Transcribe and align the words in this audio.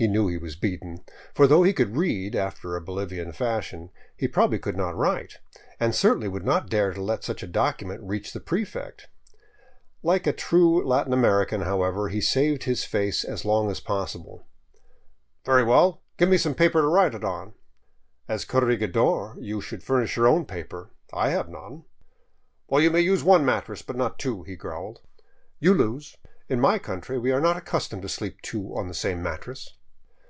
He 0.00 0.08
knew 0.08 0.28
he 0.28 0.38
was 0.38 0.56
beaten; 0.56 1.04
for 1.34 1.46
though 1.46 1.62
he 1.62 1.74
could 1.74 1.94
read, 1.94 2.34
after 2.34 2.74
a 2.74 2.80
Bolivian 2.80 3.32
fashion, 3.32 3.90
he 4.16 4.26
probably 4.26 4.58
could 4.58 4.74
not 4.74 4.96
write, 4.96 5.40
and 5.78 5.94
certainly 5.94 6.26
would 6.26 6.42
not 6.42 6.70
dare 6.70 6.94
let 6.94 7.22
such 7.22 7.42
a 7.42 7.46
document 7.46 8.00
reach 8.02 8.32
the 8.32 8.40
prefect. 8.40 9.10
Like 10.02 10.26
a 10.26 10.32
true 10.32 10.82
Latin 10.88 11.12
American, 11.12 11.60
however, 11.60 12.08
he 12.08 12.22
saved 12.22 12.62
his 12.64 12.82
face 12.82 13.24
as 13.24 13.44
long 13.44 13.70
as 13.70 13.78
possible:" 13.78 14.46
Very 15.44 15.62
well, 15.64 16.00
give 16.16 16.30
me 16.30 16.38
some 16.38 16.54
paper 16.54 16.80
to 16.80 16.86
write 16.88 17.12
it 17.14 17.22
on."" 17.22 17.52
As 18.36 18.46
corregidor, 18.46 19.34
you 19.38 19.60
should 19.60 19.82
furnish 19.84 20.16
your 20.16 20.28
own 20.28 20.46
paper. 20.46 20.92
I 21.12 21.28
have 21.28 21.50
none."" 21.50 21.84
Well, 22.68 22.80
you 22.80 22.90
may 22.90 23.00
use 23.02 23.22
one 23.22 23.44
mattress, 23.44 23.82
but 23.82 23.96
not 23.96 24.18
two," 24.18 24.44
he 24.44 24.56
growled." 24.56 25.02
You 25.60 25.74
lose. 25.74 26.16
In 26.48 26.58
my 26.58 26.78
country 26.78 27.18
we 27.18 27.32
are 27.32 27.38
not 27.42 27.58
accustomed 27.58 28.00
to 28.00 28.08
sleep 28.08 28.40
two 28.40 28.74
on 28.74 28.88
the 28.88 28.94
same 28.94 29.22
mattress." 29.22 29.74